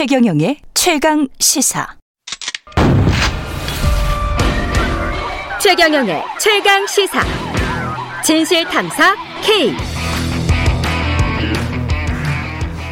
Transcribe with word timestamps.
최경영의 0.00 0.56
최강 0.72 1.28
시사. 1.38 1.86
최경영의 5.60 6.22
최강 6.38 6.86
시사. 6.86 7.20
진실 8.24 8.64
탐사 8.64 9.14
K. 9.42 9.76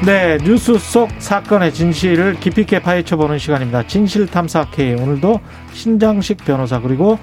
네, 0.05 0.37
뉴스 0.45 0.77
속 0.77 1.09
사건의 1.19 1.73
진실을 1.73 2.41
깊이 2.41 2.61
있게 2.61 2.83
파헤쳐보는 2.83 3.39
시간입니다. 3.39 3.87
진실 3.87 4.27
탐사 4.27 4.69
K. 4.71 4.93
오늘도 4.93 5.41
신장식 5.73 6.45
변호사 6.45 6.79
그리고 6.79 7.19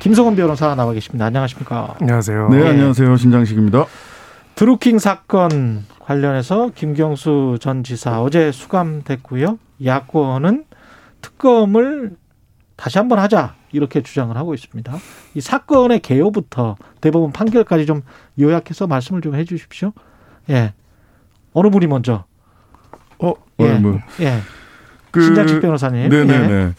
김성원 0.00 0.36
변호사 0.36 0.74
나와 0.74 0.92
계십니다. 0.92 1.24
안녕하십니까? 1.24 1.94
안녕하세요. 1.98 2.48
네, 2.50 2.58
예. 2.58 2.68
안녕하세요. 2.68 3.16
신장식입니다. 3.16 3.86
드루킹 4.60 4.98
사건 4.98 5.86
관련해서 6.00 6.72
김경수 6.74 7.56
전 7.62 7.82
지사 7.82 8.20
어제 8.20 8.52
수감됐고요. 8.52 9.58
야권은 9.82 10.66
특검을 11.22 12.10
다시 12.76 12.98
한번 12.98 13.20
하자 13.20 13.54
이렇게 13.72 14.02
주장을 14.02 14.36
하고 14.36 14.52
있습니다. 14.52 14.98
이 15.32 15.40
사건의 15.40 16.00
개요부터 16.00 16.76
대법원 17.00 17.32
판결까지 17.32 17.86
좀 17.86 18.02
요약해서 18.38 18.86
말씀을 18.86 19.22
좀 19.22 19.34
해주십시오. 19.34 19.94
예, 20.50 20.74
어느 21.54 21.70
분이 21.70 21.86
먼저? 21.86 22.24
어, 23.18 23.32
예, 23.60 23.70
어, 23.70 23.80
뭐, 23.80 23.98
예, 24.20 24.40
그, 25.10 25.22
신장식 25.22 25.62
변호사님. 25.62 26.10
네네네. 26.10 26.52
예. 26.52 26.74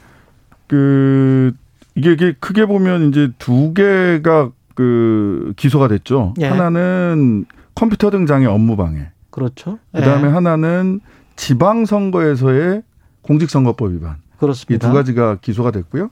그, 0.68 1.51
이게, 1.95 2.12
이게 2.12 2.35
크게 2.40 2.68
보면 2.68 3.10
이제 3.10 3.32
두 3.40 3.73
개가 3.73 4.51
그 4.76 5.54
기소가 5.55 5.88
됐죠. 5.88 6.35
예. 6.41 6.45
하나는 6.45 7.45
컴퓨터 7.76 8.10
등장의 8.10 8.48
업무 8.48 8.76
방해. 8.76 9.10
그렇죠. 9.30 9.80
그 9.94 10.02
다음에 10.02 10.27
예, 10.27 10.32
하나는 10.32 11.00
지방 11.36 11.86
선거에서의 11.86 12.84
공직선거법 13.22 13.91
위반. 13.91 14.18
이 14.18 14.40
그렇습니다. 14.40 14.88
두 14.88 14.94
가지가 14.94 15.38
기소가 15.41 15.72
됐고요. 15.72 16.10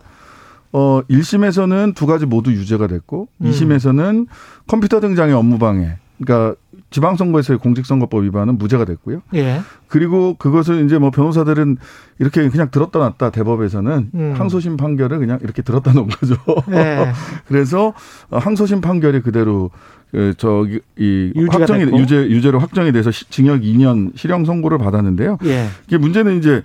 어, 0.72 1.02
1심에서는 1.10 1.96
두 1.96 2.06
가지 2.06 2.26
모두 2.26 2.52
유죄가 2.52 2.88
됐고, 2.88 3.28
음. 3.42 3.48
이 3.48 3.52
2심에서는 3.52 4.28
컴퓨터 4.68 5.00
등장의 5.00 5.34
업무 5.34 5.58
방해. 5.58 5.98
그러니까 6.22 6.56
지방선거에서의 6.92 7.60
공직선거법 7.60 8.24
위반은 8.24 8.58
무죄가 8.58 8.86
됐고요. 8.86 9.22
예, 9.36 9.62
그리고 9.88 10.36
그것을 10.38 10.86
이제 10.86 10.98
뭐 10.98 11.12
변호사들은 11.12 11.78
이렇게 12.20 12.50
그냥 12.50 12.70
들었다 12.72 13.00
놨다 13.00 13.30
대법에서는 13.30 14.12
음. 14.14 14.34
항소심 14.36 14.76
판결을 14.76 15.20
그냥 15.20 15.40
이렇게 15.42 15.62
들었다 15.62 15.94
놓은 15.94 16.08
거죠. 16.08 16.36
예, 16.72 17.12
그래서 17.48 17.94
어, 18.30 18.38
항소심 18.38 18.82
판결이 18.82 19.22
그대로 19.22 19.70
그 20.12 20.34
저기 20.38 20.80
이 20.98 21.32
확정이 21.52 21.86
됐고. 21.86 22.00
유죄 22.00 22.16
유죄로 22.30 22.60
확정이 22.60 22.92
돼서 22.92 23.12
시- 23.12 23.30
징역 23.30 23.62
2년 23.62 24.12
실형 24.16 24.46
선고를 24.46 24.78
받았는데요. 24.80 25.38
예, 25.46 25.68
이게 25.88 25.98
문제는 25.98 26.40
이제 26.40 26.64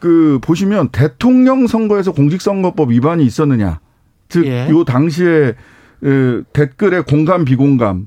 그 0.00 0.38
보시면 0.42 0.88
대통령 0.90 1.66
선거에서 1.66 2.12
공직선거법 2.12 2.90
위반이 2.90 3.24
있었느냐. 3.24 3.80
즉, 4.28 4.46
예. 4.46 4.68
요 4.68 4.84
당시에 4.84 5.54
그 6.00 6.42
댓글의 6.52 7.04
공감 7.04 7.44
비공감 7.44 8.06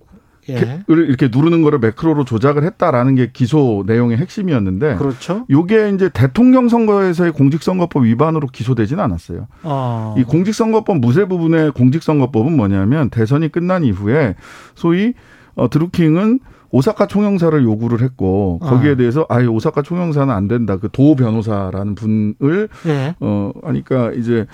예, 0.50 0.84
을 0.90 1.10
이렇게 1.10 1.30
누르는 1.32 1.62
거를 1.62 1.80
매크로로 1.80 2.26
조작을 2.26 2.64
했다라는 2.64 3.16
게 3.16 3.32
기소 3.34 3.84
내용의 3.88 4.18
핵심이었는데 4.18 4.96
그렇죠. 4.96 5.46
요게 5.50 5.92
이제 5.96 6.10
대통령 6.10 6.70
선거에서의 6.70 7.32
공직선거법 7.32 8.04
위반으로 8.04 8.48
기소되지는 8.48 9.04
않았어요. 9.04 9.48
어, 9.64 10.16
이 10.18 10.24
공직선거법 10.24 10.98
무죄 11.00 11.26
부분의 11.26 11.72
공직선거법은 11.72 12.56
뭐냐면 12.56 13.10
대선이 13.10 13.50
끝난 13.52 13.84
이후에 13.84 14.36
소위 14.76 15.14
어, 15.56 15.70
드루킹은 15.70 16.40
오사카 16.72 17.08
총영사를 17.08 17.64
요구를 17.64 18.02
했고 18.02 18.60
거기에 18.60 18.94
아. 18.94 18.96
대해서 18.96 19.26
아예 19.30 19.46
오사카 19.46 19.82
총영사는 19.82 20.34
안 20.34 20.50
된다. 20.50 20.78
그 20.78 20.90
도 20.90 21.16
변호사라는 21.16 21.96
분을 21.96 22.68
예, 22.88 23.16
어 23.22 23.52
하니까 23.64 24.12
이제 24.12 24.46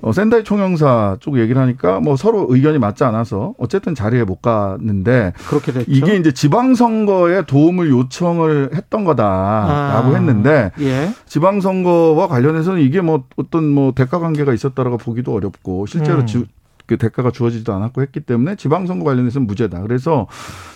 어 0.00 0.12
센다이 0.12 0.44
총영사 0.44 1.16
쪽 1.20 1.38
얘기를 1.38 1.60
하니까 1.60 2.00
뭐 2.00 2.16
서로 2.16 2.46
의견이 2.48 2.78
맞지 2.78 3.04
않아서 3.04 3.54
어쨌든 3.58 3.94
자리에 3.94 4.24
못 4.24 4.40
갔는데 4.40 5.32
그렇게 5.48 5.72
됐죠. 5.72 5.86
이게 5.88 6.16
이제 6.16 6.32
지방선거에 6.32 7.42
도움을 7.46 7.90
요청을 7.90 8.70
했던 8.74 9.04
거다라고 9.04 10.08
아, 10.08 10.14
했는데 10.14 10.70
예, 10.80 11.10
지방선거와 11.26 12.28
관련해서는 12.28 12.80
이게 12.80 13.00
뭐 13.00 13.24
어떤 13.36 13.68
뭐 13.68 13.92
대가 13.92 14.18
관계가 14.18 14.52
있었다라고 14.52 14.98
보기도 14.98 15.34
어렵고 15.34 15.86
실제로 15.86 16.20
음. 16.20 16.26
지, 16.26 16.44
그 16.86 16.96
대가가 16.96 17.30
주어지지도 17.30 17.72
않았고 17.74 18.00
했기 18.02 18.20
때문에 18.20 18.56
지방선거 18.56 19.04
관련해서는 19.04 19.46
무죄다. 19.46 19.82
그래서 19.82 20.26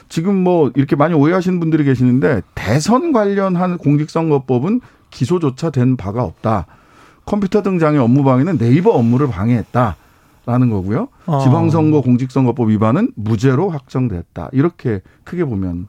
지금 0.09 0.37
뭐 0.37 0.71
이렇게 0.75 0.95
많이 0.95 1.15
오해하시는 1.15 1.59
분들이 1.59 1.85
계시는데 1.85 2.43
대선 2.55 3.13
관련한 3.13 3.79
공직선거법은 3.79 4.81
기소조차 5.11 5.71
된 5.71 5.97
바가 5.97 6.23
없다. 6.25 6.67
컴퓨터 7.25 7.63
등장의 7.63 8.01
업무 8.01 8.25
방해는 8.25 8.59
네이버 8.59 8.91
업무를 8.91 9.29
방해했다라는 9.29 10.71
거고요. 10.71 11.09
어. 11.27 11.39
지방선거 11.41 12.01
공직선거법 12.01 12.71
위반은 12.71 13.13
무죄로 13.17 13.71
확정됐다. 13.71 14.51
이렇게 14.53 15.01
크게 15.25 15.45
보면 15.45 15.89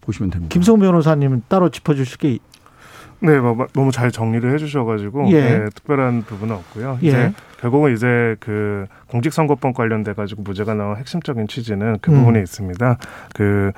보시면 0.00 0.30
됩니다. 0.30 0.52
김성 0.52 0.78
변호사님은 0.78 1.44
따로 1.48 1.70
짚어주실 1.70 2.18
게 2.18 2.38
네, 3.20 3.38
뭐, 3.38 3.66
너무 3.72 3.90
잘 3.90 4.10
정리를 4.10 4.52
해주셔가지고 4.52 5.30
예. 5.30 5.40
네, 5.40 5.64
특별한 5.74 6.24
부분은 6.24 6.54
없고요. 6.56 6.98
예. 7.04 7.08
이제 7.08 7.32
결국은 7.60 7.94
이제 7.94 8.36
그 8.40 8.86
공직선거법 9.08 9.74
관련돼 9.74 10.12
가지고 10.12 10.42
무죄가 10.42 10.74
나온 10.74 10.96
핵심적인 10.96 11.48
취지는 11.48 11.96
그 12.02 12.10
음. 12.10 12.18
부분에 12.18 12.40
있습니다. 12.40 12.98
그 13.34 13.72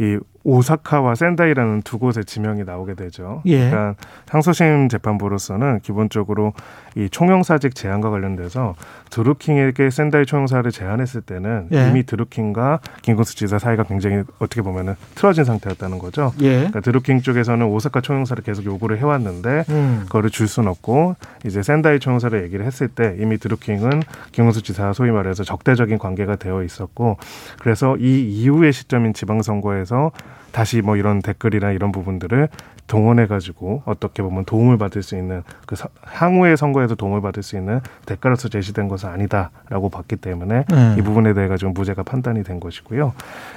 이 0.00 0.18
오사카와 0.42 1.14
센다이라는 1.14 1.82
두 1.82 1.98
곳의 1.98 2.24
지명이 2.24 2.64
나오게 2.64 2.94
되죠. 2.94 3.42
예. 3.46 3.70
그러니까 3.70 3.94
항소심 4.28 4.88
재판부로서는 4.88 5.80
기본적으로 5.80 6.54
이 6.96 7.08
총영사직 7.10 7.74
제한과 7.74 8.10
관련돼서 8.10 8.74
드루킹에게 9.10 9.90
센다이 9.90 10.26
총영사를 10.26 10.70
제안했을 10.70 11.20
때는 11.20 11.68
예. 11.72 11.88
이미 11.88 12.04
드루킹과 12.04 12.80
김건수 13.02 13.36
지사 13.36 13.58
사이가 13.58 13.84
굉장히 13.84 14.22
어떻게 14.38 14.62
보면은 14.62 14.94
틀어진 15.14 15.44
상태였다는 15.44 15.98
거죠. 15.98 16.32
예, 16.40 16.56
그러니까 16.56 16.80
드루킹 16.80 17.22
쪽에서는 17.22 17.64
오사카 17.66 18.00
총영사를 18.00 18.42
계속 18.42 18.64
요구를 18.64 18.98
해왔는데 18.98 19.64
음, 19.68 20.02
그거를 20.06 20.30
줄 20.30 20.48
수는 20.48 20.68
없고 20.68 21.16
이제 21.44 21.62
센다이 21.62 21.98
총영사를 22.00 22.42
얘기를 22.44 22.64
했을 22.64 22.88
때 22.88 23.16
이미 23.18 23.38
드루킹은 23.38 24.02
김은수 24.32 24.62
지사와 24.62 24.92
소위 24.92 25.10
말해서 25.10 25.44
적대적인 25.44 25.98
관계가 25.98 26.36
되어 26.36 26.62
있었고 26.62 27.18
그래서 27.60 27.96
이 27.96 28.20
이후의 28.22 28.72
시점인 28.72 29.12
지방선거에서 29.12 30.12
다시 30.52 30.80
뭐 30.82 30.96
이런 30.96 31.20
댓글이나 31.22 31.70
이런 31.72 31.92
부분들을 31.92 32.48
동원해 32.86 33.26
가지고 33.28 33.82
어떻게 33.84 34.20
보면 34.20 34.44
도움을 34.46 34.76
받을 34.76 35.04
수 35.04 35.16
있는 35.16 35.44
그 35.64 35.76
서- 35.76 35.88
향후의 36.04 36.56
선거에서 36.56 36.96
도움을 36.96 37.20
받을 37.20 37.42
수 37.44 37.56
있는 37.56 37.80
대가로서 38.04 38.48
제시된 38.48 38.88
것은 38.88 39.08
아니다라고 39.10 39.90
봤기 39.90 40.16
때문에 40.16 40.64
네. 40.68 40.96
이 40.98 41.02
부분에 41.02 41.32
대해 41.34 41.46
가지고 41.46 41.70
무죄가 41.70 42.02
판단이 42.02 42.42
된 42.42 42.58
것이고요. 42.58 43.12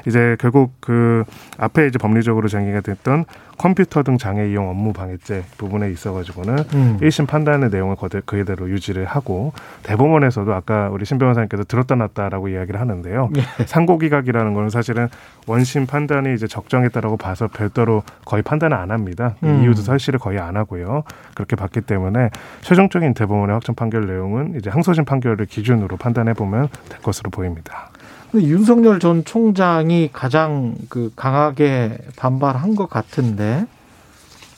이제 0.07 0.37
결국 0.39 0.73
그 0.79 1.23
앞에 1.57 1.87
이제 1.87 1.97
법리적으로 1.97 2.47
정의가 2.47 2.81
됐던 2.81 3.25
컴퓨터 3.57 4.03
등 4.03 4.17
장애 4.19 4.47
이용 4.49 4.69
업무 4.69 4.93
방해죄 4.93 5.43
부분에 5.57 5.89
있어 5.91 6.13
가지고는 6.13 6.57
음. 6.75 6.97
1심 7.01 7.25
판단의 7.27 7.69
내용을 7.71 7.95
거대- 7.95 8.21
그대로 8.25 8.69
유지를 8.69 9.05
하고 9.05 9.53
대법원에서도 9.83 10.53
아까 10.53 10.89
우리 10.91 11.05
신 11.05 11.17
변호사님께서 11.17 11.63
들었다 11.63 11.95
놨다라고 11.95 12.49
이야기를 12.49 12.79
하는데요. 12.79 13.29
예. 13.37 13.65
상고기각이라는 13.65 14.53
거는 14.53 14.69
사실은 14.69 15.07
원심 15.47 15.87
판단이 15.87 16.33
이제 16.35 16.45
적정 16.47 16.82
했다라고 16.85 17.17
봐서 17.17 17.47
별도로 17.47 18.03
거의 18.25 18.43
판단을 18.43 18.75
안 18.77 18.91
합니다. 18.91 19.35
음. 19.43 19.63
이유도 19.63 19.81
설시를 19.81 20.19
거의 20.19 20.39
안 20.39 20.57
하고요. 20.57 21.03
그렇게 21.33 21.55
봤기 21.55 21.81
때문에 21.81 22.29
최종적인 22.61 23.13
대법원의 23.13 23.53
확정 23.53 23.75
판결 23.75 24.07
내용은 24.07 24.55
이제 24.57 24.69
항소심 24.69 25.05
판결을 25.05 25.45
기준으로 25.45 25.97
판단해 25.97 26.33
보면 26.33 26.67
될 26.89 27.01
것으로 27.01 27.29
보입니다. 27.29 27.89
근데 28.31 28.47
윤석열 28.47 28.99
전 28.99 29.23
총장이 29.23 30.09
가장 30.11 30.75
그 30.89 31.11
강하게 31.15 31.97
반발한 32.15 32.75
것 32.75 32.89
같은데 32.89 33.67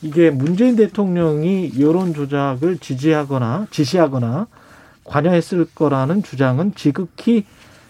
이게 0.01 0.29
문재인 0.29 0.75
대통령이 0.75 1.73
여론 1.79 2.13
조작을 2.13 2.77
지지하거나 2.77 3.67
지시하거나 3.71 4.47
관여했을 5.03 5.65
거라는 5.73 6.23
주장은 6.23 6.73
지극히 6.75 7.45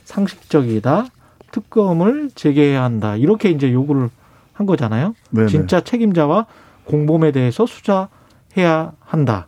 상식적이다. 0.06 1.08
특검을 1.52 2.30
재개해야 2.36 2.84
한다. 2.84 3.16
이렇게 3.16 3.50
이제 3.50 3.72
요구를 3.72 4.10
한 4.56 4.66
거잖아요. 4.66 5.14
네네. 5.32 5.48
진짜 5.48 5.82
책임자와 5.82 6.48
공범에 6.86 7.32
대해서 7.32 7.66
수사해야 7.66 8.94
한다. 9.02 9.48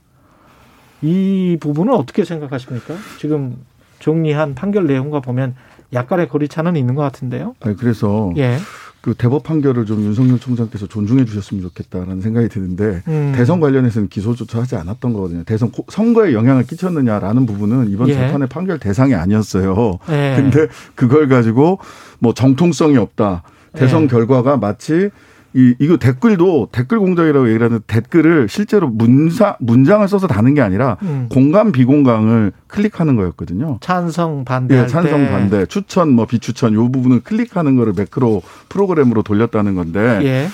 이 1.01 1.57
부분은 1.59 1.93
어떻게 1.93 2.25
생각하십니까? 2.25 2.93
지금 3.19 3.55
정리한 3.99 4.53
판결 4.53 4.85
내용과 4.85 5.21
보면 5.21 5.55
약간의 5.93 6.27
거리차는 6.27 6.75
있는 6.75 6.95
것 6.95 7.01
같은데요. 7.03 7.55
아니, 7.61 7.75
그래서 7.77 8.31
예. 8.35 8.57
그 8.99 9.13
대법 9.13 9.43
판결을 9.43 9.85
좀 9.85 10.01
윤석열 10.01 10.37
총장께서 10.39 10.87
존중해 10.87 11.23
주셨으면 11.23 11.63
좋겠다라는 11.63 12.19
생각이 12.19 12.49
드는데 12.49 13.03
음. 13.07 13.31
대선 13.33 13.61
관련해서는 13.61 14.09
기소조차 14.09 14.59
하지 14.61 14.75
않았던 14.75 15.13
거거든요. 15.13 15.43
대선 15.45 15.71
고- 15.71 15.85
선거에 15.87 16.33
영향을 16.33 16.63
끼쳤느냐라는 16.63 17.45
부분은 17.45 17.89
이번 17.89 18.09
예. 18.09 18.15
재판의 18.15 18.49
판결 18.49 18.79
대상이 18.79 19.15
아니었어요. 19.15 19.99
예. 20.09 20.33
근데 20.35 20.67
그걸 20.95 21.29
가지고 21.29 21.79
뭐 22.19 22.33
정통성이 22.33 22.97
없다. 22.97 23.43
대선 23.77 24.03
예. 24.03 24.07
결과가 24.07 24.57
마치 24.57 25.09
이 25.53 25.73
이거 25.79 25.97
댓글도 25.97 26.69
댓글 26.71 26.99
공작이라고 26.99 27.47
얘기를 27.47 27.65
하는데 27.65 27.83
댓글을 27.87 28.47
실제로 28.49 28.87
문사 28.89 29.55
문장을 29.59 30.07
써서 30.07 30.27
다는 30.27 30.53
게 30.53 30.61
아니라 30.61 30.97
음. 31.01 31.27
공감 31.29 31.71
비공감을 31.71 32.51
클릭하는 32.67 33.15
거였거든요. 33.15 33.77
찬성 33.81 34.43
반대. 34.45 34.77
예, 34.77 34.87
찬성 34.87 35.27
반대, 35.29 35.65
추천 35.65 36.11
뭐 36.11 36.25
비추천 36.25 36.73
요 36.73 36.91
부분을 36.91 37.21
클릭하는 37.21 37.75
거를 37.75 37.93
매크로 37.95 38.43
프로그램으로 38.69 39.23
돌렸다는 39.23 39.75
건데 39.75 40.19
예. 40.23 40.47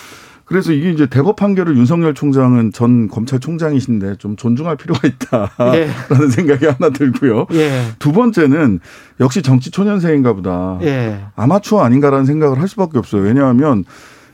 그래서 0.46 0.72
이게 0.74 0.92
이제 0.92 1.06
대법 1.06 1.38
판결을 1.38 1.78
윤석열 1.78 2.14
총장은 2.14 2.74
전 2.74 3.08
검찰총장이신데 3.08 4.18
좀 4.18 4.36
존중할 4.36 4.76
필요가 4.76 5.08
있다라는 5.08 5.76
예. 5.76 6.30
생각이 6.30 6.66
하나 6.66 6.90
들고요. 6.90 7.48
예. 7.54 7.84
두 8.00 8.12
번째는 8.12 8.80
역시 9.20 9.42
정치 9.42 9.72
초년생인가 9.72 10.34
보다. 10.34 10.80
예. 10.82 11.22
아마추어 11.36 11.82
아닌가라는 11.82 12.26
생각을 12.26 12.60
할 12.60 12.68
수밖에 12.68 12.98
없어요. 12.98 13.22
왜냐하면 13.22 13.86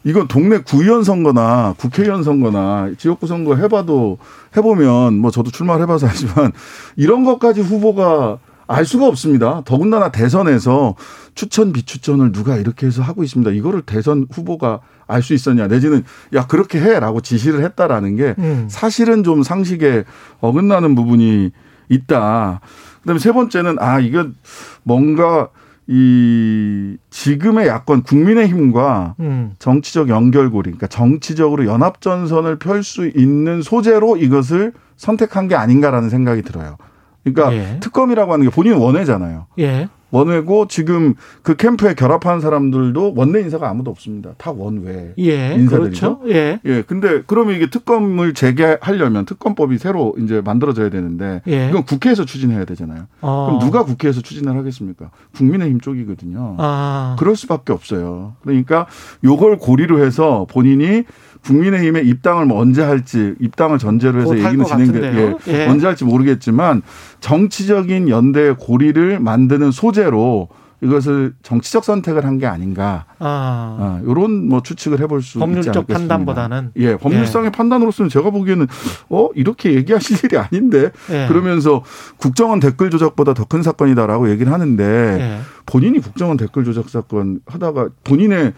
이건 0.04 0.28
동네 0.28 0.60
구의원 0.60 1.04
선거나 1.04 1.76
국회의원 1.78 2.24
선거나 2.24 2.92
지역구 2.98 3.28
선거 3.28 3.56
해봐도 3.56 4.18
해보면 4.58 5.16
뭐 5.16 5.30
저도 5.30 5.52
출마를 5.52 5.84
해봐서 5.84 6.08
알지만 6.08 6.54
이런 6.96 7.24
것까지 7.24 7.62
후보가 7.62 8.40
알 8.70 8.86
수가 8.86 9.08
없습니다. 9.08 9.64
더군다나 9.66 10.12
대선에서 10.12 10.96
추천 11.34 11.74
비추천을 11.74 12.32
누가 12.32 12.56
이렇게 12.56 12.86
해서 12.86 13.02
하고 13.02 13.24
있습니다. 13.24 13.50
이거를 13.52 13.82
대선 13.82 14.28
후보가 14.32 14.80
알 15.08 15.24
수 15.24 15.34
있었냐 15.34 15.68
내지는 15.68 16.04
야 16.36 16.46
그렇게 16.46 16.80
해라고 16.80 17.20
지시를 17.20 17.64
했다라는 17.64 18.16
게 18.16 18.36
음. 18.38 18.68
사실은 18.70 19.24
좀 19.24 19.42
상식에 19.42 20.04
어긋나는 20.40 20.94
부분이 20.94 21.50
있다. 21.90 22.62
그다음에 23.02 23.20
세 23.20 23.32
번째는 23.32 23.78
아 23.80 24.00
이건 24.00 24.36
뭔가 24.84 25.50
이 25.88 26.98
지금의 27.10 27.68
야권 27.68 28.04
국민의힘과 28.04 29.16
음. 29.20 29.54
정치적 29.58 30.10
연결고리, 30.10 30.70
그러니까 30.70 30.86
정치적으로 30.86 31.66
연합 31.66 32.02
전선을 32.02 32.60
펼 32.60 32.84
수 32.84 33.08
있는 33.08 33.64
소재로 33.64 34.18
이것을 34.18 34.74
선택한 34.98 35.48
게 35.48 35.56
아닌가라는 35.56 36.12
생각이 36.12 36.44
들어요. 36.44 36.78
그러니까 37.24 37.54
예. 37.54 37.80
특검이라고 37.80 38.34
하는 38.34 38.46
게 38.46 38.52
본인 38.52 38.74
원외잖아요. 38.74 39.48
예. 39.60 39.90
원외고 40.12 40.68
지금 40.68 41.14
그 41.44 41.56
캠프에 41.56 41.94
결합하는 41.94 42.40
사람들도 42.42 43.14
원내 43.16 43.42
인사가 43.42 43.70
아무도 43.70 43.92
없습니다. 43.92 44.32
다 44.38 44.52
원외. 44.52 45.14
예. 45.20 45.54
인사들이죠? 45.54 46.20
그렇죠. 46.20 46.34
예. 46.34 46.60
예, 46.66 46.82
근데 46.82 47.22
그러면 47.28 47.56
이게 47.56 47.70
특검을 47.70 48.34
재개하려면 48.34 49.26
특검법이 49.26 49.78
새로 49.78 50.16
이제 50.20 50.42
만들어져야 50.42 50.90
되는데 50.90 51.42
예. 51.48 51.70
이건 51.70 51.84
국회에서 51.84 52.26
추진해야 52.26 52.66
되잖아요. 52.66 53.04
어. 53.22 53.46
그럼 53.48 53.60
누가 53.60 53.84
국회에서 53.84 54.22
추진을 54.22 54.58
하겠습니까? 54.58 55.12
국민의힘 55.36 55.80
쪽이거든요. 55.80 56.56
아. 56.58 57.16
그럴 57.20 57.36
수밖에 57.36 57.72
없어요. 57.72 58.34
그러니까 58.42 58.88
요걸 59.24 59.60
고리로 59.60 60.04
해서 60.04 60.48
본인이 60.50 61.04
국민의힘에 61.46 62.02
입당을 62.02 62.46
뭐 62.46 62.60
언제 62.60 62.82
할지 62.84 63.36
입당을 63.40 63.80
전제로 63.80 64.22
해서 64.22 64.38
얘기는 64.38 64.64
같은데요. 64.64 65.38
예, 65.48 65.54
예. 65.54 65.68
언제 65.68 65.86
할지 65.88 66.04
모르겠지만 66.06 66.82
정치적인 67.22 68.10
연대의 68.10 68.56
고리를 68.58 69.20
만드는 69.20 69.72
소재로 69.72 70.50
이것을 70.82 71.34
정치적 71.44 71.84
선택을 71.84 72.24
한 72.24 72.38
게 72.40 72.46
아닌가. 72.46 73.04
아. 73.20 73.76
아, 74.00 74.02
요런 74.06 74.48
뭐 74.48 74.62
추측을 74.64 75.02
해볼 75.02 75.22
수 75.22 75.32
있지 75.32 75.40
법률적 75.40 75.76
않겠습니까? 75.76 76.00
판단보다는 76.00 76.72
예, 76.78 76.96
법률상의 76.96 77.52
판단으로서는 77.52 78.08
제가 78.10 78.30
보기에는 78.30 78.66
어 79.10 79.28
이렇게 79.36 79.74
얘기하실 79.74 80.24
일이 80.24 80.38
아닌데 80.38 80.92
예. 81.12 81.26
그러면서 81.28 81.84
국정원 82.16 82.62
댓글 82.62 82.90
조작보다 82.92 83.34
더 83.34 83.44
큰 83.50 83.62
사건이다라고 83.62 84.30
얘기를 84.30 84.54
하는데 84.54 84.84
예. 85.20 85.40
본인이 85.66 86.00
국정원 86.00 86.38
댓글 86.38 86.64
조작 86.64 86.88
사건 86.90 87.42
하다가 87.46 87.90
본인의 88.06 88.54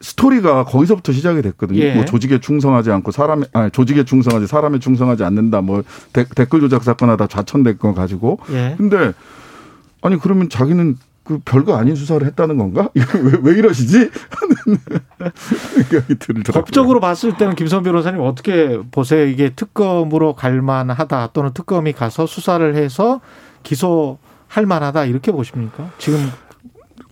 스토리가 0.00 0.64
거기서부터 0.64 1.12
시작이 1.12 1.40
됐거든요. 1.42 1.78
예. 1.80 1.94
뭐 1.94 2.04
조직에 2.04 2.38
충성하지 2.40 2.90
않고 2.90 3.12
사람에 3.12 3.46
아니 3.54 3.70
조직에 3.70 4.04
충성하지 4.04 4.46
사람에 4.46 4.78
충성하지 4.78 5.24
않는다. 5.24 5.62
뭐 5.62 5.82
데- 6.12 6.26
댓글 6.34 6.60
조작 6.60 6.84
사건 6.84 7.08
하다 7.10 7.26
좌천된 7.28 7.78
거 7.78 7.94
가지고. 7.94 8.38
예. 8.50 8.74
근데 8.76 9.12
아니 10.02 10.18
그러면 10.18 10.48
자기는 10.50 10.96
그 11.24 11.40
별거 11.44 11.76
아닌 11.76 11.96
수사를 11.96 12.24
했다는 12.26 12.56
건가? 12.56 12.88
왜, 12.94 13.32
왜 13.42 13.58
이러시지? 13.58 13.96
하는 14.30 14.78
생각이 15.34 16.14
들더라고요. 16.18 16.52
법적으로 16.52 17.00
봤을 17.00 17.36
때는 17.36 17.54
김선 17.56 17.82
변호사님 17.82 18.20
어떻게 18.20 18.78
보세요? 18.92 19.26
이게 19.26 19.50
특검으로 19.50 20.34
갈 20.34 20.60
만하다 20.62 21.30
또는 21.32 21.50
특검이 21.52 21.94
가서 21.94 22.26
수사를 22.26 22.74
해서 22.76 23.20
기소 23.62 24.18
할 24.46 24.66
만하다 24.66 25.06
이렇게 25.06 25.32
보십니까? 25.32 25.90
지금 25.98 26.30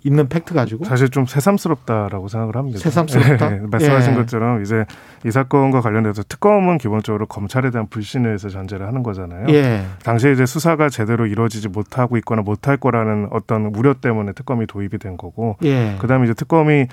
있는 0.02 0.28
팩트 0.28 0.54
가지고 0.54 0.84
사실 0.84 1.08
좀 1.08 1.26
새삼스럽다라고 1.26 2.28
생각을 2.28 2.56
합니다. 2.56 2.78
새삼스럽다? 2.78 3.52
예, 3.56 3.60
말씀하신 3.70 4.12
예. 4.12 4.16
것처럼 4.16 4.62
이제 4.62 4.84
이 5.24 5.30
사건과 5.30 5.80
관련해서 5.80 6.22
특검은 6.28 6.78
기본적으로 6.78 7.26
검찰에 7.26 7.70
대한 7.70 7.86
불신을 7.88 8.32
해서 8.34 8.48
전제를 8.48 8.86
하는 8.86 9.02
거잖아요. 9.02 9.46
예. 9.48 9.84
당시에 10.02 10.32
이제 10.32 10.46
수사가 10.46 10.88
제대로 10.88 11.26
이루어지지 11.26 11.68
못하고 11.68 12.16
있거나 12.18 12.42
못할 12.42 12.76
거라는 12.76 13.28
어떤 13.30 13.72
우려 13.74 13.94
때문에 13.94 14.32
특검이 14.32 14.66
도입이 14.66 14.98
된 14.98 15.16
거고 15.16 15.56
예. 15.64 15.96
그다음에 15.98 16.24
이제 16.24 16.34
특검이 16.34 16.86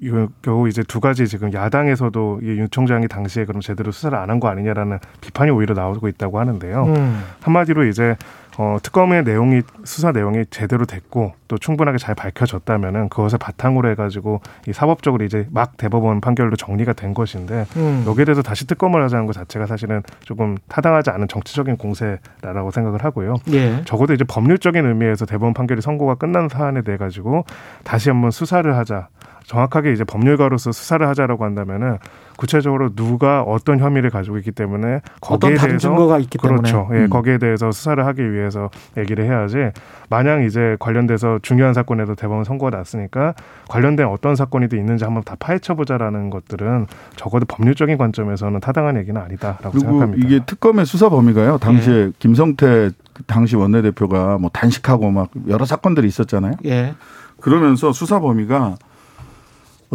이- 0.00 0.26
겨우 0.42 0.66
이제 0.68 0.82
두 0.82 0.98
가지 1.00 1.28
지금 1.28 1.52
야당에서도 1.52 2.40
이윤 2.42 2.68
총장이 2.70 3.06
당시에 3.08 3.44
그럼 3.44 3.60
제대로 3.60 3.92
수사를 3.92 4.16
안 4.18 4.30
한 4.30 4.40
거 4.40 4.48
아니냐라는 4.48 4.98
비판이 5.20 5.50
오히려 5.52 5.74
나오고 5.74 6.08
있다고 6.08 6.40
하는데요. 6.40 6.84
음. 6.86 7.22
한마디로 7.40 7.84
이제 7.86 8.16
어, 8.58 8.78
특검의 8.82 9.24
내용이 9.24 9.62
수사 9.84 10.12
내용이 10.12 10.44
제대로 10.50 10.86
됐고 10.86 11.34
또 11.48 11.58
충분하게 11.58 11.98
잘 11.98 12.14
밝혀졌다면은 12.14 13.08
그것을 13.08 13.38
바탕으로 13.38 13.90
해가지고 13.90 14.40
이 14.66 14.72
사법적으로 14.72 15.24
이제 15.24 15.46
막 15.50 15.76
대법원 15.76 16.20
판결로 16.20 16.56
정리가 16.56 16.94
된 16.94 17.14
것인데 17.14 17.66
음. 17.76 18.04
여기에 18.06 18.24
대해서 18.24 18.42
다시 18.42 18.66
특검을 18.66 19.02
하자는 19.04 19.26
것 19.26 19.32
자체가 19.32 19.66
사실은 19.66 20.02
조금 20.20 20.56
타당하지 20.68 21.10
않은 21.10 21.28
정치적인 21.28 21.76
공세라고 21.76 22.70
생각을 22.70 23.04
하고요. 23.04 23.36
예. 23.52 23.82
적어도 23.84 24.14
이제 24.14 24.24
법률적인 24.24 24.84
의미에서 24.84 25.26
대법원 25.26 25.54
판결이 25.54 25.80
선고가 25.80 26.14
끝난 26.14 26.48
사안에 26.48 26.82
대해 26.82 26.96
가지고 26.96 27.44
다시 27.84 28.08
한번 28.08 28.30
수사를 28.30 28.74
하자. 28.76 29.08
정확하게 29.46 29.92
이제 29.92 30.04
법률가로서 30.04 30.72
수사를 30.72 31.06
하자라고 31.06 31.44
한다면은 31.44 31.98
구체적으로 32.36 32.94
누가 32.94 33.42
어떤 33.42 33.78
혐의를 33.78 34.10
가지고 34.10 34.36
있기 34.38 34.52
때문에 34.52 35.00
거기에 35.20 35.36
어떤 35.36 35.54
다른 35.54 35.68
대해서 35.68 35.88
증거가 35.88 36.18
있기 36.18 36.36
그렇죠. 36.36 36.62
때문에 36.62 36.98
예, 36.98 37.04
음. 37.04 37.10
거기에 37.10 37.38
대해서 37.38 37.70
수사를 37.70 38.04
하기 38.04 38.32
위해서 38.32 38.70
얘기를 38.98 39.24
해야지. 39.24 39.70
마냥 40.10 40.42
이제 40.42 40.76
관련돼서 40.78 41.38
중요한 41.42 41.72
사건에도 41.74 42.14
대법원 42.14 42.44
선고가 42.44 42.76
났으니까 42.76 43.34
관련된 43.68 44.06
어떤 44.06 44.36
사건이든 44.36 44.78
있는지 44.78 45.04
한번 45.04 45.22
다 45.24 45.36
파헤쳐 45.38 45.74
보자라는 45.74 46.30
것들은 46.30 46.86
적어도 47.14 47.46
법률적인 47.46 47.96
관점에서는 47.96 48.60
타당한 48.60 48.96
얘기는 48.98 49.18
아니다라고 49.18 49.70
그리고 49.70 49.78
생각합니다. 49.78 50.26
이게 50.26 50.44
특검의 50.44 50.86
수사 50.86 51.08
범위가요. 51.08 51.58
당시에 51.58 52.10
김성태 52.18 52.90
그 53.14 53.22
당시 53.26 53.56
원내대표가 53.56 54.38
뭐 54.38 54.50
단식하고 54.52 55.10
막 55.10 55.30
여러 55.48 55.64
사건들이 55.64 56.06
있었잖아요. 56.08 56.56
예. 56.66 56.94
그러면서 57.40 57.92
수사 57.92 58.20
범위가 58.20 58.76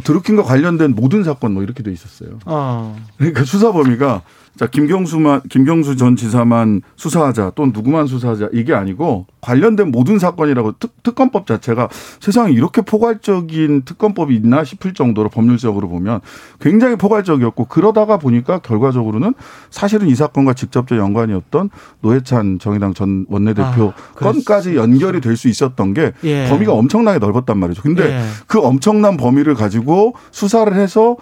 드루킹과 0.03 0.43
관련된 0.43 0.93
모든 0.95 1.23
사건 1.23 1.53
뭐 1.53 1.63
이렇게 1.63 1.83
돼 1.83 1.91
있었어요. 1.91 2.39
어. 2.45 2.95
그러니까 3.17 3.43
수사 3.43 3.71
범위가 3.71 4.21
자 4.57 4.67
김경수만 4.67 5.43
김경수 5.49 5.95
전 5.95 6.17
지사만 6.17 6.81
수사하자 6.97 7.53
또는 7.55 7.71
누구만 7.73 8.05
수사하자 8.05 8.49
이게 8.51 8.73
아니고 8.73 9.25
관련된 9.39 9.91
모든 9.91 10.19
사건이라고 10.19 10.73
특, 10.77 11.01
특검법 11.03 11.47
자체가 11.47 11.87
세상에 12.19 12.51
이렇게 12.51 12.81
포괄적인 12.81 13.83
특검법이 13.85 14.35
있나 14.35 14.65
싶을 14.65 14.93
정도로 14.93 15.29
법률적으로 15.29 15.87
보면 15.87 16.19
굉장히 16.59 16.97
포괄적이었고 16.97 17.65
그러다가 17.65 18.17
보니까 18.17 18.59
결과적으로는 18.59 19.33
사실은 19.69 20.09
이 20.09 20.15
사건과 20.15 20.53
직접적 20.53 20.97
연관이 20.97 21.33
없던 21.33 21.69
노회찬 22.01 22.59
정의당 22.59 22.93
전 22.93 23.25
원내대표 23.29 23.93
아, 23.95 24.13
건까지 24.15 24.75
연결이 24.75 25.21
될 25.21 25.31
수 25.37 25.47
있었던 25.47 25.93
게 25.93 26.11
예. 26.25 26.49
범위가 26.49 26.73
엄청나게 26.73 27.17
넓었단 27.19 27.57
말이죠. 27.57 27.81
근데 27.81 28.03
예. 28.03 28.21
그 28.47 28.59
엄청난 28.59 29.15
범위를 29.15 29.55
가지고 29.55 29.90
수사를 30.31 30.73
해서 30.73 31.17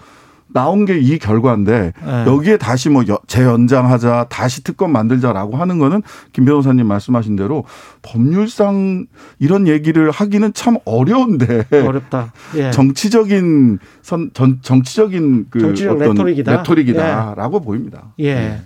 나온 0.52 0.84
게 0.84 0.98
이 0.98 1.16
결과인데 1.20 1.92
예. 2.04 2.24
여기에 2.26 2.56
다시 2.56 2.88
뭐 2.88 3.04
여- 3.08 3.20
재연장하자 3.28 4.26
다시 4.30 4.64
특검 4.64 4.90
만들자라고 4.90 5.56
하는 5.56 5.78
거는 5.78 6.02
김 6.32 6.44
변호사님 6.44 6.86
말씀하신 6.88 7.36
대로 7.36 7.62
법률상 8.02 9.06
이런 9.38 9.68
얘기를 9.68 10.10
하기는 10.10 10.52
참 10.52 10.76
어려운데 10.84 11.66
어렵다. 11.70 12.32
예. 12.56 12.72
정치적인 12.72 13.78
선 14.02 14.30
전, 14.34 14.58
정치적인 14.60 15.46
그 15.50 15.60
정치적 15.60 15.96
어떤 15.96 16.08
레토릭이다. 16.14 16.56
레토릭이다라고 16.56 17.60
보입니다. 17.60 18.12
예. 18.18 18.60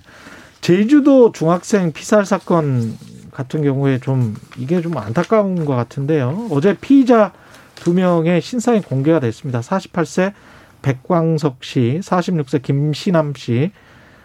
제주도 0.63 1.33
중학생 1.33 1.93
피살 1.93 2.25
사건 2.25 2.97
같은 3.31 3.63
경우에 3.63 3.99
좀 3.99 4.35
이게 4.57 4.81
좀 4.81 4.97
안타까운 4.97 5.67
것 5.67 5.77
같은데요. 5.77 6.47
어제 6.51 6.75
피의자 6.81 7.33
두 7.75 7.93
명의 7.95 8.41
신상이 8.41 8.81
공개가 8.81 9.21
됐습니다. 9.21 9.61
48세 9.61 10.33
백광석 10.83 11.65
씨, 11.65 12.01
46세 12.03 12.63
김신함 12.63 13.35
씨 13.37 13.73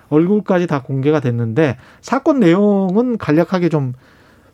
얼굴까지 0.09 0.67
다 0.67 0.81
공개가 0.81 1.19
됐는데 1.19 1.77
사건 2.01 2.39
내용은 2.39 3.17
간략하게 3.17 3.69
좀 3.69 3.93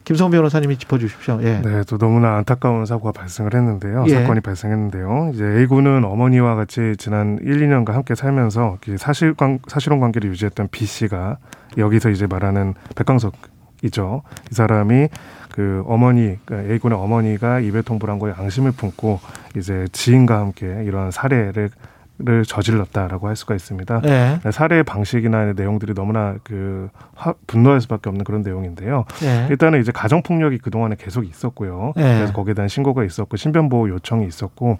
김성 0.03 0.29
변호사님이 0.29 0.77
짚어주십시오. 0.77 1.39
예. 1.41 1.61
네, 1.63 1.83
또 1.87 1.97
너무나 1.97 2.35
안타까운 2.37 2.85
사고가 2.85 3.11
발생을 3.11 3.55
했는데요. 3.55 4.05
예. 4.07 4.13
사건이 4.13 4.41
발생했는데요. 4.41 5.31
이제 5.33 5.43
A군은 5.43 6.05
어머니와 6.05 6.53
같이 6.55 6.93
지난 6.99 7.39
1, 7.41 7.67
2년간 7.67 7.93
함께 7.93 8.13
살면서 8.13 8.77
그 8.81 8.97
사실관 8.97 9.57
사실혼 9.67 9.99
관계를 9.99 10.29
유지했던 10.29 10.67
B 10.69 10.85
씨가 10.85 11.37
여기서 11.77 12.11
이제 12.11 12.27
말하는 12.27 12.75
백광석 12.95 13.33
이죠. 13.83 14.23
이 14.51 14.55
사람이 14.55 15.09
그 15.51 15.83
어머니, 15.87 16.37
그러니까 16.45 16.71
A군의 16.73 16.97
어머니가 16.97 17.59
이배통 17.61 17.99
불한 17.99 18.19
거에 18.19 18.33
앙심을 18.35 18.73
품고 18.73 19.19
이제 19.55 19.87
지인과 19.91 20.37
함께 20.37 20.83
이러한 20.83 21.11
살해를 21.11 21.69
를 22.17 22.45
저질렀다라고 22.45 23.27
할 23.27 23.35
수가 23.35 23.55
있습니다. 23.55 24.01
예. 24.05 24.51
살해 24.51 24.83
방식이나 24.83 25.51
내용들이 25.51 25.93
너무나 25.93 26.35
그 26.45 26.87
화, 27.13 27.33
분노할 27.45 27.81
수밖에 27.81 28.07
없는 28.07 28.23
그런 28.23 28.41
내용인데요. 28.41 29.03
예. 29.23 29.47
일단은 29.49 29.81
이제 29.81 29.91
가정 29.91 30.23
폭력이 30.23 30.59
그 30.59 30.69
동안에 30.69 30.95
계속 30.97 31.25
있었고요. 31.25 31.91
네. 31.97 32.15
그래서 32.15 32.31
거기에 32.31 32.53
대한 32.53 32.69
신고가 32.69 33.03
있었고 33.03 33.35
신변 33.35 33.67
보호 33.67 33.89
요청이 33.89 34.25
있었고 34.27 34.77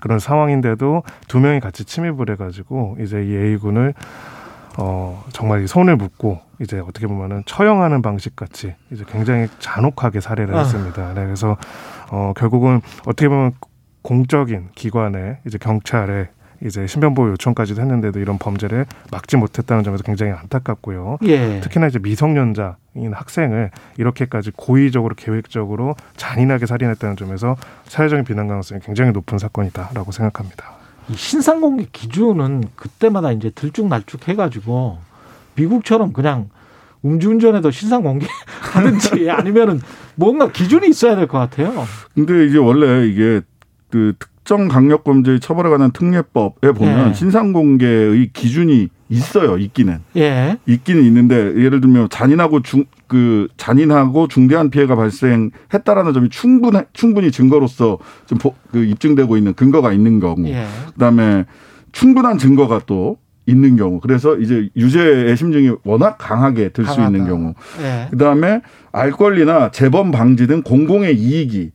그런 0.00 0.20
상황인데도 0.20 1.02
두 1.26 1.40
명이 1.40 1.58
같이 1.58 1.84
침입을 1.84 2.30
해가지고 2.30 2.98
이제 3.00 3.20
이 3.20 3.34
A 3.36 3.56
군을 3.56 3.92
어 4.78 5.24
정말 5.32 5.62
이 5.62 5.66
손을 5.66 5.96
묶고 5.96 6.40
이제 6.60 6.78
어떻게 6.78 7.06
보면은 7.06 7.42
처형하는 7.46 8.02
방식 8.02 8.36
같이 8.36 8.74
이제 8.90 9.04
굉장히 9.08 9.48
잔혹하게 9.58 10.20
살해를 10.20 10.54
아. 10.54 10.60
했습니다. 10.60 11.14
네, 11.14 11.24
그래서 11.24 11.56
어 12.10 12.32
결국은 12.36 12.80
어떻게 13.06 13.28
보면 13.28 13.52
공적인 14.02 14.68
기관에 14.74 15.38
이제 15.46 15.58
경찰에 15.58 16.28
이제 16.64 16.86
신변보호 16.86 17.30
요청까지도 17.30 17.80
했는데도 17.80 18.18
이런 18.20 18.38
범죄를 18.38 18.86
막지 19.10 19.36
못했다는 19.36 19.84
점에서 19.84 20.02
굉장히 20.02 20.32
안타깝고요. 20.32 21.18
예. 21.24 21.60
특히나 21.60 21.86
이제 21.86 21.98
미성년자인 21.98 23.12
학생을 23.12 23.70
이렇게까지 23.98 24.52
고의적으로 24.56 25.14
계획적으로 25.14 25.96
잔인하게 26.16 26.66
살인했다는 26.66 27.16
점에서 27.16 27.56
사회적인 27.84 28.24
비난 28.24 28.48
가능성이 28.48 28.80
굉장히 28.80 29.12
높은 29.12 29.38
사건이다라고 29.38 30.12
생각합니다. 30.12 30.85
이 31.08 31.14
신상 31.14 31.60
공개 31.60 31.86
기준은 31.92 32.64
그때마다 32.74 33.32
이제 33.32 33.50
들쭉날쭉 33.50 34.26
해가지고 34.28 34.98
미국처럼 35.54 36.12
그냥 36.12 36.50
음주운전에도 37.04 37.70
신상 37.70 38.02
공개 38.02 38.26
하든지 38.72 39.30
아니면은 39.30 39.80
뭔가 40.16 40.50
기준이 40.50 40.88
있어야 40.88 41.14
될 41.14 41.26
것 41.28 41.38
같아요. 41.38 41.84
근데 42.14 42.46
이제 42.46 42.58
원래 42.58 43.06
이게 43.06 43.42
그 43.90 44.14
특정 44.46 44.68
강력범죄 44.68 45.40
처벌에 45.40 45.68
관한 45.68 45.90
특례법에 45.90 46.70
보면 46.70 47.08
네. 47.08 47.14
신상공개의 47.14 48.30
기준이 48.32 48.88
있어요. 49.08 49.58
있기는 49.58 49.98
예. 50.16 50.56
있기는 50.66 51.02
있는데 51.02 51.34
예를 51.56 51.80
들면 51.80 52.08
잔인하고 52.10 52.62
중 52.62 52.84
그 53.08 53.46
잔인하고 53.56 54.26
중대한 54.26 54.68
피해가 54.68 54.96
발생했다라는 54.96 56.12
점이 56.12 56.28
충분 56.28 56.72
충분히 56.92 57.30
증거로서 57.30 57.98
좀 58.26 58.36
보- 58.38 58.52
그 58.72 58.82
입증되고 58.84 59.36
있는 59.36 59.54
근거가 59.54 59.92
있는 59.92 60.18
경우 60.18 60.44
예. 60.48 60.66
그다음에 60.94 61.44
충분한 61.92 62.38
증거가 62.38 62.80
또 62.84 63.18
있는 63.46 63.76
경우 63.76 64.00
그래서 64.00 64.36
이제 64.38 64.68
유죄의 64.76 65.36
심증이 65.36 65.70
워낙 65.84 66.16
강하게 66.18 66.70
들 66.70 66.84
수 66.84 67.00
있는. 67.00 67.26
경우 67.26 67.54
예. 67.80 68.08
그다음에 68.10 68.60
알 68.90 69.12
권리나 69.12 69.70
재범 69.70 70.10
방지 70.10 70.48
등 70.48 70.62
공공의 70.62 71.16
이익이 71.16 71.70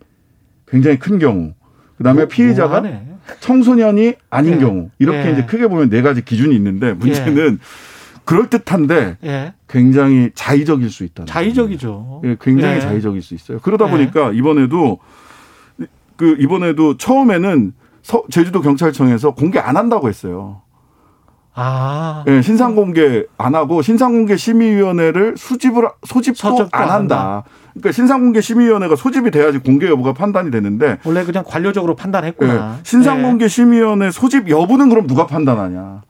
굉장히 0.68 1.00
큰 1.00 1.18
경우 1.18 1.54
그다음에 2.02 2.22
뭐- 2.22 2.28
피해자가 2.28 2.82
뭐하네. 2.82 3.08
청소년이 3.40 4.14
아닌 4.30 4.54
예. 4.56 4.58
경우 4.60 4.90
이렇게 5.00 5.28
예. 5.28 5.32
이제 5.34 5.46
크게 5.46 5.68
보면 5.68 5.90
네 5.90 6.02
가지 6.02 6.24
기준이 6.26 6.56
있는데 6.56 6.94
문제는 6.94 7.60
그럴 8.26 8.50
듯한데 8.50 9.18
예. 9.24 9.54
굉장히 9.70 10.32
자의적일 10.34 10.90
수 10.90 11.04
있다. 11.04 11.26
자의적이죠. 11.26 12.22
예, 12.26 12.38
굉장히 12.42 12.78
예. 12.78 12.80
자의적일 12.82 13.22
수 13.22 13.34
있어요. 13.36 13.60
그러다 13.60 13.88
예. 13.88 13.92
보니까 13.92 14.32
이번에도 14.34 15.00
그 16.16 16.36
이번에도 16.40 16.98
처음에는 16.98 17.74
서- 18.02 18.24
제주도 18.32 18.62
경찰청에서 18.62 19.32
공개 19.36 19.60
안 19.60 19.78
한다고 19.78 20.10
했어요. 20.10 20.62
아. 21.54 22.24
예, 22.28 22.42
신상 22.42 22.76
공개 22.76 23.24
안 23.38 23.56
하고 23.56 23.82
신상 23.82 24.14
공개 24.14 24.38
심의위원회를 24.38 25.36
수집을 25.38 25.90
소집도 26.06 26.70
안안 26.72 26.90
한다. 26.92 27.44
그러니까 27.74 27.92
신상 27.92 28.22
공개 28.22 28.42
심의위원회가 28.42 28.96
소집이 28.96 29.32
돼야지 29.32 29.58
공개 29.60 29.88
여부가 29.88 30.14
판단이 30.14 30.52
되는데 30.52 30.98
원래 31.04 31.24
그냥 31.24 31.44
관료적으로 31.46 31.96
판단했구나. 31.96 32.76
예, 32.78 32.80
신상 32.84 33.22
공개 33.22 33.48
심의위원회 33.48 34.12
소집 34.12 34.50
여부는 34.50 34.90
그럼 34.90 35.08
누가 35.08 35.26
판단하냐? 35.28 36.02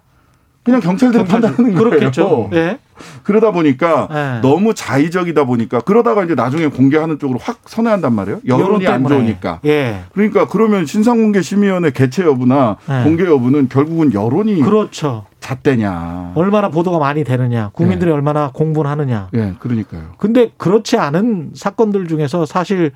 그냥 0.63 0.79
경찰들이 0.79 1.23
경찰- 1.23 1.41
판단하는 1.41 1.73
거예요. 1.73 1.89
그렇겠죠. 1.89 2.49
예. 2.53 2.77
그러다 3.23 3.49
보니까 3.51 4.07
예. 4.11 4.41
너무 4.43 4.75
자의적이다 4.75 5.45
보니까 5.45 5.79
그러다가 5.79 6.23
이제 6.23 6.35
나중에 6.35 6.67
공개하는 6.67 7.17
쪽으로 7.17 7.39
확 7.41 7.61
선회한단 7.65 8.13
말이에요. 8.13 8.41
여론이 8.47 8.85
안 8.85 8.97
때문에. 9.01 9.15
좋으니까. 9.15 9.59
예. 9.65 10.01
그러니까 10.13 10.47
그러면 10.47 10.85
신상공개 10.85 11.41
심의위원회 11.41 11.89
개최 11.89 12.23
여부나 12.25 12.77
네. 12.87 13.03
공개 13.03 13.25
여부는 13.25 13.69
결국은 13.69 14.13
여론이 14.13 14.61
그렇죠. 14.61 15.25
잣대냐. 15.41 16.31
얼마나 16.35 16.69
보도가 16.69 16.99
많이 16.99 17.23
되느냐, 17.25 17.71
국민들이 17.73 18.09
얼마나 18.11 18.51
공부를 18.53 18.89
하느냐. 18.89 19.27
예, 19.33 19.53
그러니까요. 19.59 20.11
근데 20.17 20.51
그렇지 20.57 20.97
않은 20.97 21.51
사건들 21.55 22.07
중에서 22.07 22.45
사실 22.45 22.91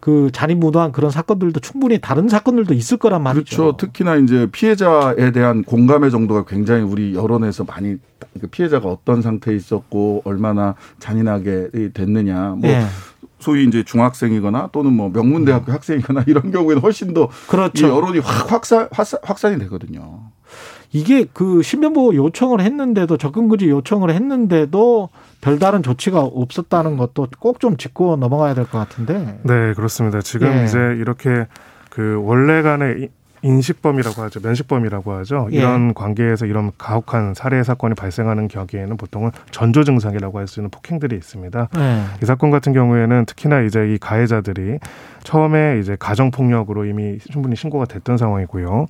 그 0.00 0.28
잔인무도한 0.32 0.92
그런 0.92 1.10
사건들도 1.10 1.60
충분히 1.60 1.98
다른 1.98 2.28
사건들도 2.28 2.74
있을 2.74 2.96
거란 2.98 3.22
말이죠. 3.22 3.56
그렇죠. 3.56 3.76
특히나 3.76 4.16
이제 4.16 4.48
피해자에 4.50 5.30
대한 5.32 5.62
공감의 5.62 6.10
정도가 6.10 6.44
굉장히 6.44 6.82
우리 6.82 7.14
여론에서 7.14 7.64
많이 7.64 7.96
그 8.40 8.46
피해자가 8.48 8.88
어떤 8.88 9.22
상태에 9.22 9.54
있었고 9.54 10.22
얼마나 10.24 10.74
잔인하게 10.98 11.68
됐느냐. 11.94 12.56
뭐 12.58 12.68
예. 12.68 12.84
소위 13.38 13.66
이제 13.66 13.82
중학생이거나 13.82 14.70
또는 14.72 14.92
뭐 14.92 15.10
명문대학교 15.10 15.70
학생이거나 15.72 16.24
이런 16.28 16.50
경우에는 16.50 16.82
훨씬 16.82 17.14
더이 17.14 17.28
그렇죠. 17.48 17.88
여론이 17.88 18.18
확 18.20 18.50
확산- 18.52 18.88
확산이 19.22 19.58
되거든요. 19.60 20.20
이게 20.94 21.26
그 21.32 21.60
신변보호 21.62 22.14
요청을 22.14 22.60
했는데도 22.60 23.16
접근금지 23.16 23.68
요청을 23.68 24.10
했는데도 24.10 25.08
별다른 25.40 25.82
조치가 25.82 26.20
없었다는 26.20 26.96
것도 26.96 27.26
꼭 27.40 27.58
좀 27.58 27.76
짚고 27.76 28.16
넘어가야 28.16 28.54
될 28.54 28.64
것 28.66 28.78
같은데. 28.78 29.38
네, 29.42 29.74
그렇습니다. 29.74 30.20
지금 30.20 30.48
예. 30.48 30.64
이제 30.64 30.78
이렇게 30.78 31.46
그 31.90 32.20
원래 32.24 32.62
간의 32.62 33.02
이- 33.02 33.08
인식범이라고 33.42 34.22
하죠. 34.22 34.40
면식범이라고 34.42 35.12
하죠. 35.18 35.48
예. 35.52 35.56
이런 35.58 35.92
관계에서 35.94 36.46
이런 36.46 36.70
가혹한 36.78 37.34
살해 37.34 37.62
사건이 37.62 37.94
발생하는 37.94 38.48
경우에는 38.48 38.96
보통은 38.96 39.32
전조 39.50 39.82
증상이라고 39.84 40.38
할 40.38 40.46
수 40.46 40.60
있는 40.60 40.70
폭행들이 40.70 41.14
있습니다. 41.16 41.68
예. 41.76 42.04
이 42.22 42.24
사건 42.26 42.50
같은 42.50 42.72
경우에는 42.72 43.26
특히나 43.26 43.60
이제 43.62 43.92
이 43.92 43.98
가해자들이 43.98 44.78
처음에 45.24 45.78
이제 45.80 45.96
가정 45.98 46.30
폭력으로 46.30 46.84
이미 46.86 47.18
충분히 47.30 47.56
신고가 47.56 47.84
됐던 47.86 48.16
상황이고요. 48.16 48.86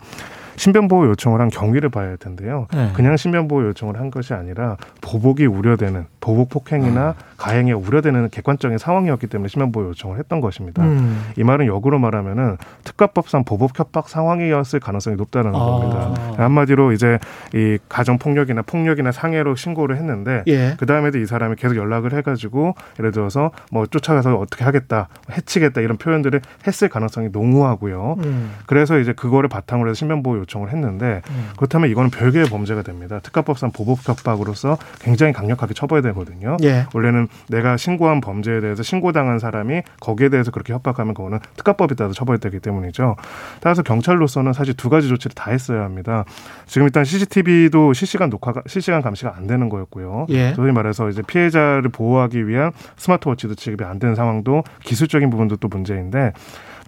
신변보호 0.56 1.06
요청을 1.08 1.40
한 1.40 1.48
경위를 1.48 1.88
봐야 1.88 2.08
할 2.08 2.16
텐데요. 2.16 2.66
예. 2.74 2.90
그냥 2.94 3.16
신변보호 3.16 3.64
요청을 3.68 3.98
한 3.98 4.10
것이 4.10 4.34
아니라 4.34 4.76
보복이 5.00 5.46
우려되는 5.46 6.06
보복 6.20 6.48
폭행이나 6.50 7.14
가행이 7.44 7.74
우려되는 7.74 8.30
객관적인 8.30 8.78
상황이었기 8.78 9.26
때문에 9.26 9.48
신변보호 9.48 9.88
요청을 9.88 10.18
했던 10.18 10.40
것입니다. 10.40 10.82
음. 10.82 11.22
이 11.36 11.44
말은 11.44 11.66
역으로 11.66 11.98
말하면은 11.98 12.56
특가법상 12.84 13.44
보복 13.44 13.78
협박 13.78 14.08
상황이었을 14.08 14.80
가능성이 14.80 15.16
높다는 15.16 15.54
아. 15.54 15.58
겁니다. 15.58 16.14
한마디로 16.38 16.92
이제 16.92 17.18
이 17.52 17.76
가정 17.86 18.16
폭력이나 18.16 18.62
폭력이나 18.62 19.12
상해로 19.12 19.56
신고를 19.56 19.98
했는데 19.98 20.42
예. 20.46 20.74
그 20.78 20.86
다음에도 20.86 21.18
이 21.18 21.26
사람이 21.26 21.56
계속 21.56 21.76
연락을 21.76 22.14
해가지고 22.14 22.76
예를 22.98 23.12
들어서 23.12 23.50
뭐 23.70 23.84
쫓아가서 23.84 24.36
어떻게 24.36 24.64
하겠다, 24.64 25.08
해치겠다 25.30 25.82
이런 25.82 25.98
표현들을 25.98 26.40
했을 26.66 26.88
가능성이 26.88 27.28
농후하고요. 27.30 28.16
음. 28.24 28.54
그래서 28.64 28.98
이제 28.98 29.12
그거를 29.12 29.50
바탕으로 29.50 29.90
해서 29.90 29.98
신변보호 29.98 30.38
요청을 30.38 30.70
했는데 30.70 31.20
음. 31.28 31.50
그렇다면 31.58 31.90
이거는 31.90 32.08
별개의 32.08 32.46
범죄가 32.46 32.80
됩니다. 32.80 33.20
특가법상 33.22 33.72
보복 33.72 34.08
협박으로서 34.08 34.78
굉장히 35.00 35.34
강력하게 35.34 35.74
처벌해야 35.74 36.10
되거든요. 36.10 36.56
예. 36.62 36.86
원래는 36.94 37.28
내가 37.48 37.76
신고한 37.76 38.20
범죄에 38.20 38.60
대해서 38.60 38.82
신고당한 38.82 39.38
사람이 39.38 39.82
거기에 40.00 40.28
대해서 40.28 40.50
그렇게 40.50 40.72
협박하면 40.72 41.14
그거는 41.14 41.38
특가법에 41.56 41.94
따라서 41.94 42.14
처벌되기 42.14 42.60
때문이죠. 42.60 43.16
따라서 43.60 43.82
경찰로서는 43.82 44.52
사실 44.52 44.74
두 44.74 44.88
가지 44.88 45.08
조치를 45.08 45.34
다 45.34 45.50
했어야 45.50 45.82
합니다. 45.82 46.24
지금 46.66 46.86
일단 46.86 47.04
CCTV도 47.04 47.92
실시간 47.92 48.30
녹화가 48.30 48.62
실시간 48.66 49.02
감시가 49.02 49.34
안 49.36 49.46
되는 49.46 49.68
거였고요. 49.68 50.26
예. 50.30 50.54
소위 50.54 50.72
말해서 50.72 51.08
이제 51.08 51.22
피해자를 51.22 51.90
보호하기 51.90 52.48
위한 52.48 52.72
스마트워치도 52.96 53.54
지급이 53.54 53.84
안 53.84 53.98
되는 53.98 54.14
상황도 54.14 54.64
기술적인 54.84 55.30
부분도 55.30 55.56
또 55.56 55.68
문제인데 55.68 56.32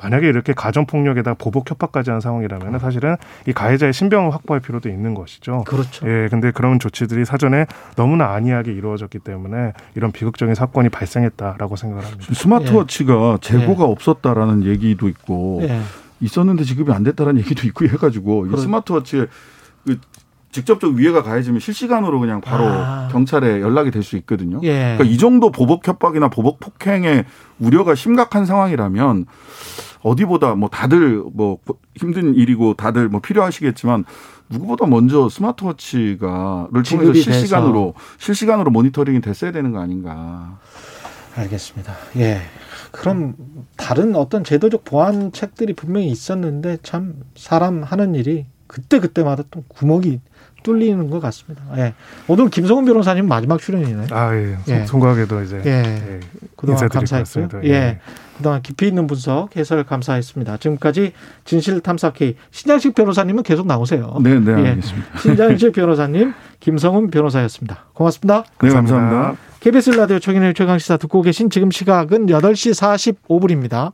만약에 0.02 0.26
이렇게 0.28 0.52
가정 0.52 0.86
폭력에다 0.86 1.34
보복 1.34 1.70
협박까지 1.70 2.10
한 2.10 2.20
상황이라면 2.20 2.78
사실은 2.78 3.16
이 3.46 3.52
가해자의 3.52 3.92
신병을 3.92 4.32
확보할 4.34 4.60
필요도 4.60 4.88
있는 4.88 5.14
것이죠. 5.14 5.64
그렇죠. 5.66 6.06
예, 6.08 6.28
근데 6.30 6.50
그런 6.50 6.78
조치들이 6.78 7.24
사전에 7.24 7.66
너무나 7.96 8.32
안이하게 8.32 8.72
이루어졌기 8.72 9.18
때문에 9.20 9.72
이런 9.94 10.12
비극적인 10.12 10.54
사건이 10.54 10.88
발생했다라고 10.90 11.76
생각을 11.76 12.04
합니다. 12.04 12.24
스마트워치가 12.34 13.38
재고가 13.40 13.84
없었다라는 13.84 14.64
얘기도 14.64 15.08
있고 15.08 15.60
예. 15.62 15.80
있었는데 16.20 16.64
지급이 16.64 16.92
안 16.92 17.02
됐다라는 17.02 17.40
얘기도 17.40 17.66
있고 17.66 17.84
해가지고 17.86 18.46
이 18.46 18.48
그렇- 18.48 18.60
스마트워치에 18.60 19.26
그 19.86 19.98
직접적 20.52 20.94
위해가 20.94 21.22
가해지면 21.22 21.60
실시간으로 21.60 22.18
그냥 22.20 22.40
바로 22.40 22.64
아. 22.66 23.08
경찰에 23.12 23.60
연락이 23.60 23.90
될 23.90 24.02
수 24.02 24.16
있거든요. 24.18 24.60
예. 24.62 24.94
그러니까 24.96 25.04
이 25.04 25.18
정도 25.18 25.50
보복 25.50 25.86
협박이나 25.86 26.28
보복 26.28 26.60
폭행의 26.60 27.24
우려가 27.58 27.94
심각한 27.94 28.46
상황이라면 28.46 29.26
어디보다 30.02 30.54
뭐 30.54 30.68
다들 30.68 31.22
뭐 31.34 31.58
힘든 31.96 32.34
일이고 32.34 32.74
다들 32.74 33.08
뭐 33.08 33.20
필요하시겠지만 33.20 34.04
누구보다 34.48 34.86
먼저 34.86 35.28
스마트워치가를 35.28 36.82
통해서 36.84 37.12
실시간으로 37.12 37.94
실시간으로 38.18 38.70
모니터링이 38.70 39.20
됐어야 39.20 39.50
되는 39.50 39.72
거 39.72 39.80
아닌가. 39.80 40.58
알겠습니다. 41.34 41.92
예. 42.18 42.40
그럼 42.92 43.34
다른 43.76 44.14
어떤 44.14 44.44
제도적 44.44 44.84
보완책들이 44.84 45.74
분명히 45.74 46.08
있었는데 46.08 46.78
참 46.82 47.14
사람 47.34 47.82
하는 47.82 48.14
일이 48.14 48.46
그때 48.66 49.00
그때마다 49.00 49.42
또 49.50 49.62
구멍이 49.68 50.20
뚫리는 50.62 51.10
것 51.10 51.20
같습니다. 51.20 51.62
예. 51.76 51.94
오늘 52.26 52.50
김성훈 52.50 52.84
변호사님 52.84 53.28
마지막 53.28 53.60
출연이네. 53.60 54.06
아, 54.10 54.34
예. 54.34 54.56
예. 54.66 54.86
송구하게도 54.86 55.42
이제 55.42 55.62
예. 55.64 55.70
예. 55.70 56.20
그동안 56.56 56.88
감사했고요. 56.88 57.48
같습니다. 57.48 57.64
예. 57.64 58.00
그동안 58.36 58.60
깊이 58.62 58.88
있는 58.88 59.06
분석, 59.06 59.56
해설 59.56 59.84
감사했습니다. 59.84 60.56
지금까지 60.56 61.12
진실탐사K 61.44 62.36
신장식 62.50 62.94
변호사님은 62.96 63.44
계속 63.44 63.66
나오세요. 63.66 64.18
네, 64.20 64.40
네, 64.40 64.52
예. 64.64 64.68
알겠습니다. 64.70 65.18
신장식 65.20 65.72
변호사님, 65.72 66.34
김성훈 66.58 67.10
변호사였습니다. 67.10 67.84
고맙습니다. 67.92 68.44
네, 68.60 68.68
감사합니다. 68.68 69.36
KBS 69.60 69.90
라디오 69.90 70.18
청인의 70.18 70.54
최강 70.54 70.78
시사 70.78 70.96
듣고 70.96 71.22
계신 71.22 71.48
지금 71.48 71.70
시각은 71.70 72.26
8시 72.26 73.14
45분입니다. 73.28 73.92